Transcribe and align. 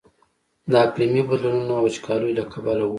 د 0.71 0.73
اقلیمي 0.85 1.21
بدلونونو 1.29 1.73
او 1.77 1.83
وچکاليو 1.87 2.35
له 2.37 2.43
کبله 2.53 2.83
و. 2.85 2.89